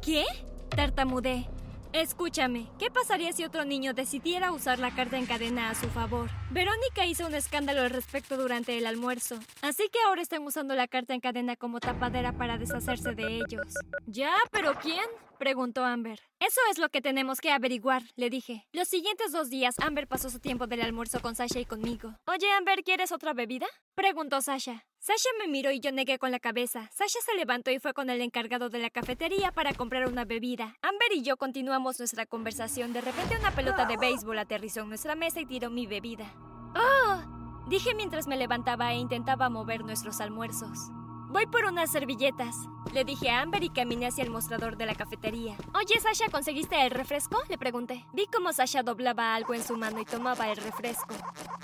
¿Qué? 0.00 0.24
Tartamudé. 0.70 1.48
Escúchame, 1.92 2.68
¿qué 2.78 2.88
pasaría 2.88 3.32
si 3.32 3.42
otro 3.42 3.64
niño 3.64 3.94
decidiera 3.94 4.52
usar 4.52 4.78
la 4.78 4.94
carta 4.94 5.18
en 5.18 5.26
cadena 5.26 5.70
a 5.70 5.74
su 5.74 5.88
favor? 5.88 6.30
Verónica 6.50 7.04
hizo 7.04 7.26
un 7.26 7.34
escándalo 7.34 7.80
al 7.82 7.90
respecto 7.90 8.36
durante 8.36 8.78
el 8.78 8.86
almuerzo, 8.86 9.40
así 9.60 9.88
que 9.92 9.98
ahora 10.06 10.22
están 10.22 10.44
usando 10.44 10.76
la 10.76 10.86
carta 10.86 11.14
en 11.14 11.20
cadena 11.20 11.56
como 11.56 11.80
tapadera 11.80 12.32
para 12.32 12.58
deshacerse 12.58 13.16
de 13.16 13.38
ellos. 13.38 13.74
¿Ya? 14.06 14.32
¿Pero 14.52 14.78
quién? 14.78 15.04
preguntó 15.40 15.84
Amber. 15.84 16.20
Eso 16.38 16.60
es 16.70 16.78
lo 16.78 16.90
que 16.90 17.00
tenemos 17.02 17.40
que 17.40 17.50
averiguar, 17.50 18.02
le 18.14 18.30
dije. 18.30 18.68
Los 18.72 18.86
siguientes 18.86 19.32
dos 19.32 19.50
días, 19.50 19.74
Amber 19.80 20.06
pasó 20.06 20.30
su 20.30 20.38
tiempo 20.38 20.68
del 20.68 20.82
almuerzo 20.82 21.20
con 21.20 21.34
Sasha 21.34 21.58
y 21.58 21.64
conmigo. 21.64 22.14
Oye, 22.26 22.52
Amber, 22.52 22.84
¿quieres 22.84 23.10
otra 23.10 23.32
bebida? 23.32 23.66
preguntó 23.96 24.40
Sasha. 24.42 24.84
Sasha 25.00 25.30
me 25.38 25.48
miró 25.48 25.70
y 25.70 25.80
yo 25.80 25.92
negué 25.92 26.18
con 26.18 26.30
la 26.30 26.40
cabeza. 26.40 26.90
Sasha 26.92 27.20
se 27.24 27.34
levantó 27.34 27.70
y 27.70 27.78
fue 27.78 27.94
con 27.94 28.10
el 28.10 28.20
encargado 28.20 28.68
de 28.68 28.80
la 28.80 28.90
cafetería 28.90 29.50
para 29.50 29.72
comprar 29.72 30.06
una 30.06 30.26
bebida. 30.26 30.76
Amber 30.82 31.12
y 31.14 31.22
yo 31.22 31.38
continuamos 31.38 31.98
nuestra 31.98 32.26
conversación. 32.26 32.92
De 32.92 33.00
repente 33.00 33.34
una 33.38 33.50
pelota 33.50 33.86
de 33.86 33.96
béisbol 33.96 34.38
aterrizó 34.38 34.80
en 34.80 34.90
nuestra 34.90 35.14
mesa 35.14 35.40
y 35.40 35.46
tiró 35.46 35.70
mi 35.70 35.86
bebida. 35.86 36.30
¡Oh! 36.76 37.64
Dije 37.70 37.94
mientras 37.94 38.26
me 38.26 38.36
levantaba 38.36 38.92
e 38.92 38.96
intentaba 38.96 39.48
mover 39.48 39.84
nuestros 39.84 40.20
almuerzos. 40.20 40.90
Voy 41.30 41.46
por 41.46 41.64
unas 41.64 41.92
servilletas. 41.92 42.56
Le 42.92 43.04
dije 43.04 43.30
a 43.30 43.40
Amber 43.40 43.62
y 43.62 43.70
caminé 43.70 44.08
hacia 44.08 44.24
el 44.24 44.30
mostrador 44.30 44.76
de 44.76 44.84
la 44.84 44.96
cafetería. 44.96 45.56
Oye, 45.74 46.00
Sasha, 46.00 46.28
¿conseguiste 46.28 46.84
el 46.84 46.90
refresco? 46.90 47.38
Le 47.48 47.56
pregunté. 47.56 48.04
Vi 48.12 48.26
cómo 48.26 48.52
Sasha 48.52 48.82
doblaba 48.82 49.36
algo 49.36 49.54
en 49.54 49.62
su 49.62 49.76
mano 49.76 50.00
y 50.00 50.04
tomaba 50.04 50.50
el 50.50 50.56
refresco. 50.56 51.14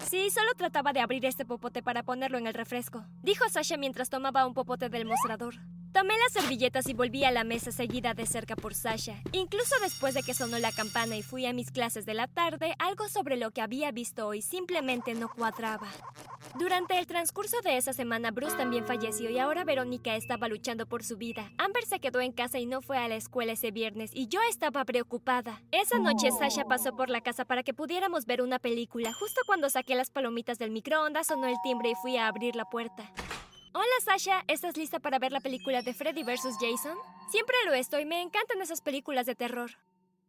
Sí, 0.09 0.31
solo 0.31 0.53
trataba 0.57 0.93
de 0.93 1.01
abrir 1.01 1.27
este 1.27 1.45
popote 1.45 1.83
para 1.83 2.05
ponerlo 2.05 2.39
en 2.39 2.47
el 2.47 2.55
refresco. 2.55 3.05
Dijo 3.25 3.49
Sasha 3.49 3.77
mientras 3.77 4.09
tomaba 4.09 4.47
un 4.47 4.55
popote 4.55 4.89
del 4.89 5.05
mostrador. 5.05 5.57
Tomé 5.97 6.13
las 6.19 6.33
servilletas 6.35 6.87
y 6.91 6.93
volví 6.93 7.25
a 7.25 7.31
la 7.31 7.43
mesa 7.43 7.73
seguida 7.73 8.13
de 8.13 8.27
cerca 8.27 8.55
por 8.55 8.75
Sasha. 8.75 9.23
Incluso 9.33 9.75
después 9.81 10.13
de 10.13 10.23
que 10.23 10.35
sonó 10.35 10.59
la 10.59 10.71
campana 10.71 11.17
y 11.17 11.23
fui 11.23 11.47
a 11.47 11.55
mis 11.55 11.71
clases 11.71 12.05
de 12.05 12.13
la 12.13 12.27
tarde, 12.27 12.75
algo 12.79 13.09
sobre 13.09 13.39
lo 13.39 13.51
que 13.51 13.63
había 13.63 13.93
visto 13.93 14.27
hoy 14.27 14.43
simplemente 14.43 15.15
no 15.15 15.31
cuadraba. 15.31 15.89
Durante 16.59 16.99
el 16.99 17.07
transcurso 17.07 17.63
de 17.63 17.79
esa 17.79 17.95
semana, 17.95 18.31
Bruce 18.31 18.59
también 18.59 18.85
falleció 18.85 19.31
y 19.31 19.39
ahora 19.39 19.65
Verónica 19.65 20.17
estaba 20.17 20.49
luchando 20.49 20.85
por 20.85 21.03
su 21.03 21.17
vida. 21.17 21.51
Amber 21.57 21.87
se 21.87 21.99
quedó 21.99 22.21
en 22.21 22.33
casa 22.33 22.59
y 22.59 22.67
no 22.67 22.83
fue 22.83 22.99
a 22.99 23.09
la 23.09 23.17
escuela 23.17 23.53
ese 23.53 23.71
viernes 23.71 24.11
y 24.13 24.29
yo 24.29 24.41
estaba 24.51 24.85
preocupada. 24.85 25.63
Esa 25.73 25.99
noche 25.99 26.29
Sasha 26.31 26.67
pasó 26.67 26.95
por 26.95 27.09
la 27.09 27.23
casa 27.23 27.47
para 27.47 27.63
que 27.63 27.73
pudiéramos 27.73 28.27
ver 28.27 28.43
una 28.43 28.59
película. 28.59 29.15
Justo 29.15 29.41
cuando 29.47 29.71
saqué 29.71 29.95
las 29.95 30.11
palomitas 30.11 30.59
del 30.59 30.73
microondas 30.73 31.29
sonó 31.29 31.47
el 31.47 31.57
timbre 31.65 31.93
y 31.93 31.95
fui 31.95 32.19
a 32.19 32.29
abrir 32.29 32.55
la 32.55 32.67
puerta. 32.67 33.11
Hola 33.79 33.85
Sasha, 34.03 34.43
¿estás 34.49 34.79
lista 34.79 35.01
para 35.01 35.19
ver 35.19 35.33
la 35.33 35.41
película 35.41 35.83
de 35.83 35.93
Freddy 35.93 36.23
vs. 36.23 36.57
Jason? 36.59 36.97
Siempre 37.29 37.55
lo 37.67 37.75
estoy, 37.75 38.07
me 38.07 38.23
encantan 38.23 38.63
esas 38.63 38.81
películas 38.81 39.27
de 39.27 39.35
terror. 39.35 39.73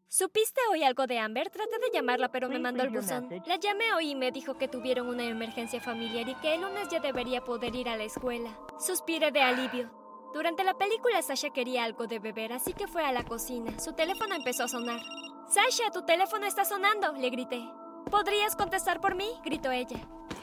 ¿Supiste 0.09 0.59
hoy 0.69 0.83
algo 0.83 1.07
de 1.07 1.17
Amber? 1.19 1.49
Traté 1.49 1.79
de 1.79 1.89
llamarla, 1.93 2.29
pero 2.29 2.49
me 2.49 2.59
mandó 2.59 2.83
el 2.83 2.89
buzón. 2.89 3.29
La 3.45 3.55
llamé 3.55 3.93
hoy 3.93 4.09
y 4.09 4.15
me 4.15 4.33
dijo 4.33 4.57
que 4.57 4.67
tuvieron 4.67 5.07
una 5.07 5.23
emergencia 5.23 5.79
familiar 5.79 6.27
y 6.27 6.35
que 6.35 6.55
el 6.55 6.61
lunes 6.61 6.89
ya 6.89 6.99
debería 6.99 7.41
poder 7.45 7.73
ir 7.73 7.87
a 7.87 7.95
la 7.95 8.03
escuela. 8.03 8.49
Suspiré 8.85 9.31
de 9.31 9.41
alivio. 9.41 9.89
Durante 10.33 10.65
la 10.65 10.77
película 10.77 11.21
Sasha 11.21 11.51
quería 11.51 11.85
algo 11.85 12.05
de 12.05 12.19
beber, 12.19 12.51
así 12.51 12.73
que 12.73 12.87
fue 12.87 13.05
a 13.05 13.13
la 13.13 13.23
cocina. 13.23 13.79
Su 13.79 13.93
teléfono 13.93 14.35
empezó 14.35 14.65
a 14.65 14.67
sonar. 14.67 14.99
Sasha, 15.47 15.89
tu 15.93 16.03
teléfono 16.03 16.45
está 16.45 16.65
sonando, 16.65 17.13
le 17.13 17.29
grité. 17.29 17.63
¿Podrías 18.09 18.55
contestar 18.55 19.01
por 19.01 19.15
mí? 19.15 19.29
gritó 19.43 19.71
ella. 19.71 19.99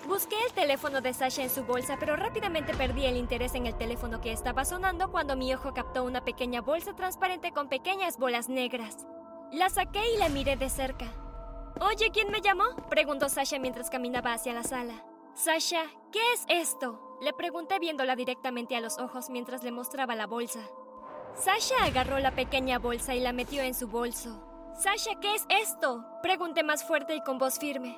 Busqué 0.07 0.37
el 0.47 0.53
teléfono 0.53 1.01
de 1.01 1.15
Sasha 1.15 1.43
en 1.43 1.51
su 1.51 1.65
bolsa, 1.65 1.97
pero 1.99 2.15
rápidamente 2.15 2.75
perdí 2.75 3.07
el 3.07 3.17
interés 3.17 3.55
en 3.55 3.67
el 3.67 3.75
teléfono 3.75 4.21
que 4.21 4.33
estaba 4.33 4.67
sonando 4.67 5.11
cuando 5.11 5.35
mi 5.35 5.55
ojo 5.55 5.73
captó 5.73 6.05
una 6.05 6.23
pequeña 6.25 6.61
bolsa 6.61 6.95
transparente 6.95 7.53
con 7.53 7.69
pequeñas 7.69 8.19
bolas 8.19 8.51
negras. 8.51 9.07
La 9.51 9.71
saqué 9.71 10.03
y 10.15 10.19
la 10.19 10.29
miré 10.29 10.57
de 10.57 10.69
cerca. 10.69 11.07
Oye, 11.81 12.11
¿quién 12.13 12.31
me 12.31 12.43
llamó? 12.43 12.65
preguntó 12.91 13.31
Sasha 13.31 13.59
mientras 13.59 13.89
caminaba 13.89 14.35
hacia 14.35 14.53
la 14.53 14.63
sala. 14.63 15.03
Sasha, 15.35 15.85
¿qué 16.13 16.21
es 16.35 16.45
esto? 16.49 17.19
Le 17.23 17.33
pregunté 17.33 17.79
viéndola 17.79 18.15
directamente 18.15 18.77
a 18.77 18.81
los 18.81 18.99
ojos 18.99 19.31
mientras 19.31 19.65
le 19.65 19.73
mostraba 19.73 20.15
la 20.15 20.27
bolsa. 20.27 20.61
Sasha 21.35 21.83
agarró 21.83 22.19
la 22.19 22.33
pequeña 22.33 22.79
bolsa 22.79 23.15
y 23.15 23.21
la 23.21 23.33
metió 23.33 23.63
en 23.63 23.75
su 23.75 23.89
bolso. 23.89 24.54
Sasha, 24.77 25.21
¿qué 25.21 25.37
es 25.37 25.47
esto? 25.49 26.05
Pregunté 26.21 26.65
más 26.65 26.85
fuerte 26.85 27.15
y 27.15 27.21
con 27.21 27.39
voz 27.39 27.61
firme. 27.61 27.97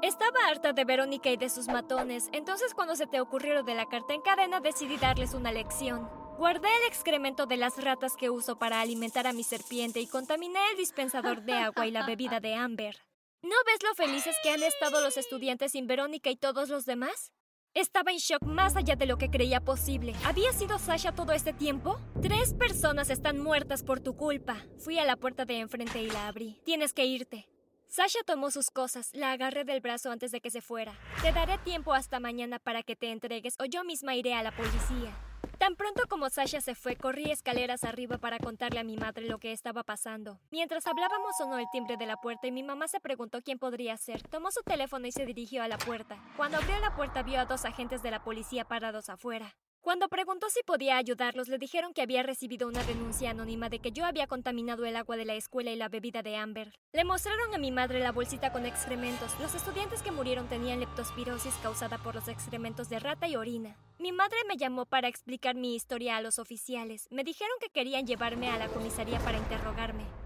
Estaba 0.00 0.48
harta 0.48 0.72
de 0.72 0.84
Verónica 0.84 1.30
y 1.30 1.36
de 1.36 1.50
sus 1.50 1.68
matones, 1.68 2.30
entonces 2.32 2.72
cuando 2.72 2.96
se 2.96 3.06
te 3.06 3.20
ocurrió 3.20 3.52
lo 3.52 3.62
de 3.62 3.74
la 3.74 3.86
carta 3.86 4.14
en 4.14 4.22
cadena 4.22 4.60
decidí 4.60 4.96
darles 4.96 5.34
una 5.34 5.52
lección. 5.52 6.08
Guardé 6.38 6.68
el 6.68 6.88
excremento 6.88 7.44
de 7.44 7.58
las 7.58 7.76
ratas 7.82 8.16
que 8.16 8.30
uso 8.30 8.56
para 8.56 8.80
alimentar 8.80 9.26
a 9.26 9.34
mi 9.34 9.44
serpiente 9.44 10.00
y 10.00 10.06
contaminé 10.06 10.58
el 10.70 10.78
dispensador 10.78 11.42
de 11.42 11.52
agua 11.52 11.86
y 11.86 11.90
la 11.90 12.06
bebida 12.06 12.40
de 12.40 12.54
Amber. 12.54 12.96
¿No 13.42 13.56
ves 13.66 13.82
lo 13.82 13.94
felices 13.94 14.34
que 14.42 14.50
han 14.50 14.62
estado 14.62 15.02
los 15.02 15.18
estudiantes 15.18 15.72
sin 15.72 15.86
Verónica 15.86 16.30
y 16.30 16.36
todos 16.36 16.70
los 16.70 16.86
demás? 16.86 17.32
Estaba 17.74 18.12
en 18.12 18.18
shock 18.18 18.44
más 18.44 18.76
allá 18.76 18.94
de 18.94 19.04
lo 19.04 19.18
que 19.18 19.30
creía 19.30 19.58
posible. 19.58 20.14
¿Había 20.24 20.52
sido 20.52 20.78
Sasha 20.78 21.10
todo 21.10 21.32
este 21.32 21.52
tiempo? 21.52 21.98
Tres 22.22 22.54
personas 22.54 23.10
están 23.10 23.40
muertas 23.40 23.82
por 23.82 23.98
tu 23.98 24.16
culpa. 24.16 24.58
Fui 24.78 25.00
a 25.00 25.04
la 25.04 25.16
puerta 25.16 25.44
de 25.44 25.58
enfrente 25.58 26.00
y 26.00 26.08
la 26.08 26.28
abrí. 26.28 26.60
Tienes 26.64 26.92
que 26.92 27.04
irte. 27.04 27.48
Sasha 27.88 28.20
tomó 28.24 28.52
sus 28.52 28.70
cosas, 28.70 29.10
la 29.12 29.32
agarré 29.32 29.64
del 29.64 29.80
brazo 29.80 30.12
antes 30.12 30.30
de 30.30 30.40
que 30.40 30.52
se 30.52 30.60
fuera. 30.60 30.96
Te 31.20 31.32
daré 31.32 31.58
tiempo 31.58 31.94
hasta 31.94 32.20
mañana 32.20 32.60
para 32.60 32.84
que 32.84 32.94
te 32.94 33.10
entregues 33.10 33.56
o 33.58 33.64
yo 33.64 33.82
misma 33.82 34.14
iré 34.14 34.34
a 34.34 34.44
la 34.44 34.52
policía. 34.52 35.12
Tan 35.58 35.76
pronto 35.76 36.02
como 36.08 36.28
Sasha 36.30 36.60
se 36.60 36.74
fue, 36.74 36.96
corrí 36.96 37.30
escaleras 37.30 37.84
arriba 37.84 38.18
para 38.18 38.38
contarle 38.38 38.80
a 38.80 38.84
mi 38.84 38.96
madre 38.96 39.26
lo 39.26 39.38
que 39.38 39.52
estaba 39.52 39.82
pasando. 39.82 40.40
Mientras 40.50 40.86
hablábamos 40.86 41.36
sonó 41.36 41.58
el 41.58 41.66
timbre 41.72 41.96
de 41.96 42.06
la 42.06 42.16
puerta 42.16 42.46
y 42.46 42.52
mi 42.52 42.62
mamá 42.62 42.88
se 42.88 43.00
preguntó 43.00 43.40
quién 43.42 43.58
podría 43.58 43.96
ser. 43.96 44.22
Tomó 44.28 44.50
su 44.50 44.62
teléfono 44.62 45.06
y 45.06 45.12
se 45.12 45.26
dirigió 45.26 45.62
a 45.62 45.68
la 45.68 45.78
puerta. 45.78 46.18
Cuando 46.36 46.58
abrió 46.58 46.78
la 46.80 46.94
puerta 46.94 47.22
vio 47.22 47.40
a 47.40 47.46
dos 47.46 47.64
agentes 47.64 48.02
de 48.02 48.10
la 48.10 48.22
policía 48.24 48.64
parados 48.64 49.08
afuera. 49.08 49.54
Cuando 49.84 50.08
preguntó 50.08 50.48
si 50.48 50.62
podía 50.62 50.96
ayudarlos, 50.96 51.48
le 51.48 51.58
dijeron 51.58 51.92
que 51.92 52.00
había 52.00 52.22
recibido 52.22 52.66
una 52.66 52.82
denuncia 52.84 53.32
anónima 53.32 53.68
de 53.68 53.80
que 53.80 53.92
yo 53.92 54.06
había 54.06 54.26
contaminado 54.26 54.86
el 54.86 54.96
agua 54.96 55.18
de 55.18 55.26
la 55.26 55.34
escuela 55.34 55.72
y 55.72 55.76
la 55.76 55.90
bebida 55.90 56.22
de 56.22 56.36
Amber. 56.36 56.72
Le 56.94 57.04
mostraron 57.04 57.54
a 57.54 57.58
mi 57.58 57.70
madre 57.70 58.00
la 58.00 58.10
bolsita 58.10 58.50
con 58.50 58.64
excrementos. 58.64 59.38
Los 59.40 59.54
estudiantes 59.54 60.00
que 60.00 60.10
murieron 60.10 60.48
tenían 60.48 60.80
leptospirosis 60.80 61.52
causada 61.62 61.98
por 61.98 62.14
los 62.14 62.28
excrementos 62.28 62.88
de 62.88 62.98
rata 62.98 63.28
y 63.28 63.36
orina. 63.36 63.76
Mi 63.98 64.10
madre 64.10 64.38
me 64.48 64.56
llamó 64.56 64.86
para 64.86 65.08
explicar 65.08 65.54
mi 65.54 65.74
historia 65.74 66.16
a 66.16 66.22
los 66.22 66.38
oficiales. 66.38 67.06
Me 67.10 67.22
dijeron 67.22 67.54
que 67.60 67.68
querían 67.68 68.06
llevarme 68.06 68.48
a 68.48 68.56
la 68.56 68.68
comisaría 68.68 69.18
para 69.18 69.36
interrogarme. 69.36 70.23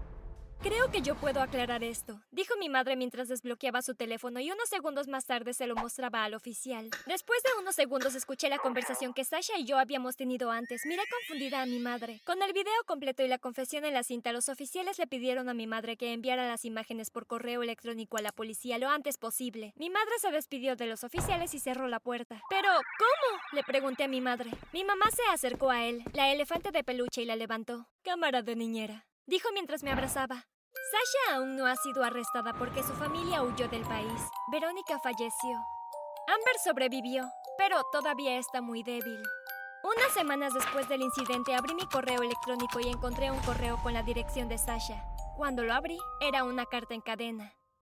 Creo 0.61 0.91
que 0.91 1.01
yo 1.01 1.15
puedo 1.15 1.41
aclarar 1.41 1.85
esto, 1.85 2.19
dijo 2.31 2.53
mi 2.57 2.67
madre 2.67 2.97
mientras 2.97 3.29
desbloqueaba 3.29 3.81
su 3.81 3.95
teléfono 3.95 4.41
y 4.41 4.51
unos 4.51 4.67
segundos 4.67 5.07
más 5.07 5.25
tarde 5.25 5.53
se 5.53 5.67
lo 5.67 5.75
mostraba 5.75 6.25
al 6.25 6.33
oficial. 6.33 6.89
Después 7.05 7.41
de 7.43 7.61
unos 7.61 7.75
segundos 7.75 8.13
escuché 8.13 8.49
la 8.49 8.57
conversación 8.57 9.13
que 9.13 9.23
Sasha 9.23 9.57
y 9.57 9.63
yo 9.63 9.77
habíamos 9.77 10.17
tenido 10.17 10.51
antes. 10.51 10.81
Miré 10.85 11.03
confundida 11.09 11.61
a 11.61 11.65
mi 11.65 11.79
madre. 11.79 12.19
Con 12.25 12.41
el 12.41 12.51
video 12.51 12.73
completo 12.85 13.23
y 13.23 13.29
la 13.29 13.37
confesión 13.37 13.85
en 13.85 13.93
la 13.93 14.03
cinta, 14.03 14.33
los 14.33 14.49
oficiales 14.49 14.99
le 14.99 15.07
pidieron 15.07 15.47
a 15.47 15.53
mi 15.53 15.65
madre 15.65 15.95
que 15.95 16.11
enviara 16.11 16.45
las 16.45 16.65
imágenes 16.65 17.09
por 17.09 17.25
correo 17.25 17.63
electrónico 17.63 18.17
a 18.17 18.21
la 18.21 18.33
policía 18.33 18.77
lo 18.79 18.89
antes 18.89 19.17
posible. 19.17 19.73
Mi 19.77 19.89
madre 19.89 20.11
se 20.19 20.29
despidió 20.29 20.75
de 20.75 20.87
los 20.87 21.05
oficiales 21.05 21.53
y 21.53 21.59
cerró 21.59 21.87
la 21.87 22.01
puerta. 22.01 22.41
¿Pero 22.49 22.67
cómo? 22.67 23.39
le 23.53 23.63
pregunté 23.63 24.03
a 24.03 24.09
mi 24.09 24.19
madre. 24.19 24.51
Mi 24.73 24.83
mamá 24.83 25.05
se 25.11 25.23
acercó 25.31 25.69
a 25.69 25.85
él, 25.85 26.03
la 26.11 26.33
elefante 26.33 26.71
de 26.71 26.83
peluche, 26.83 27.21
y 27.21 27.25
la 27.25 27.37
levantó. 27.37 27.87
Cámara 28.03 28.41
de 28.41 28.57
niñera 28.57 29.08
dijo 29.29 29.49
mientras 29.53 29.83
me 29.83 29.91
abrazaba. 29.91 30.47
Sasha 30.91 31.35
aún 31.35 31.55
no 31.55 31.67
ha 31.67 31.75
sido 31.75 32.03
arrestada 32.03 32.53
porque 32.53 32.83
su 32.83 32.93
familia 32.93 33.43
huyó 33.43 33.67
del 33.67 33.83
país. 33.83 34.21
Verónica 34.51 34.99
falleció. 34.99 35.57
Amber 36.27 36.55
sobrevivió, 36.63 37.23
pero 37.57 37.81
todavía 37.91 38.37
está 38.37 38.61
muy 38.61 38.83
débil. 38.83 39.21
Unas 39.83 40.11
semanas 40.13 40.53
después 40.53 40.89
del 40.89 41.01
incidente 41.01 41.55
abrí 41.55 41.73
mi 41.73 41.85
correo 41.85 42.21
electrónico 42.21 42.79
y 42.79 42.89
encontré 42.89 43.31
un 43.31 43.39
correo 43.39 43.79
con 43.81 43.93
la 43.93 44.03
dirección 44.03 44.49
de 44.49 44.57
Sasha. 44.57 45.03
Cuando 45.37 45.63
lo 45.63 45.73
abrí, 45.73 45.97
era 46.21 46.43
una 46.43 46.65
carta 46.65 46.93
en 46.93 47.01
cadena. 47.01 47.53